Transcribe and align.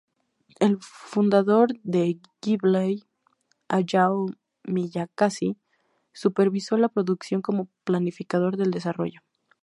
El 0.59 0.79
fundador 0.81 1.79
de 1.83 2.19
Ghibli, 2.41 3.03
Hayao 3.67 4.29
Miyazaki, 4.63 5.57
supervisó 6.11 6.75
la 6.77 6.89
producción 6.89 7.43
como 7.43 7.69
planificador 7.85 8.57
del 8.57 8.71
desarrollo. 8.71 9.19